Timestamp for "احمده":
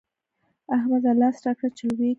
0.75-1.11